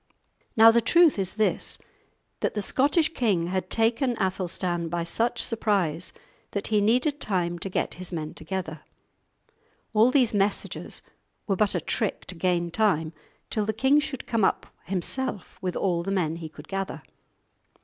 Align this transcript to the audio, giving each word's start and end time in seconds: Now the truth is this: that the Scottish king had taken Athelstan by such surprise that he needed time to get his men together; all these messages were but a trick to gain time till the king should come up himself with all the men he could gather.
Now 0.57 0.71
the 0.71 0.81
truth 0.81 1.19
is 1.19 1.35
this: 1.35 1.77
that 2.39 2.55
the 2.55 2.61
Scottish 2.63 3.13
king 3.13 3.49
had 3.49 3.69
taken 3.69 4.17
Athelstan 4.17 4.89
by 4.89 5.03
such 5.03 5.43
surprise 5.43 6.11
that 6.53 6.69
he 6.69 6.81
needed 6.81 7.21
time 7.21 7.59
to 7.59 7.69
get 7.69 7.93
his 8.01 8.11
men 8.11 8.33
together; 8.33 8.79
all 9.93 10.09
these 10.09 10.33
messages 10.33 11.03
were 11.45 11.55
but 11.55 11.75
a 11.75 11.79
trick 11.79 12.25
to 12.25 12.33
gain 12.33 12.71
time 12.71 13.13
till 13.51 13.67
the 13.67 13.73
king 13.73 13.99
should 13.99 14.25
come 14.25 14.43
up 14.43 14.65
himself 14.85 15.59
with 15.61 15.75
all 15.75 16.01
the 16.01 16.09
men 16.09 16.37
he 16.37 16.49
could 16.49 16.67
gather. 16.67 17.03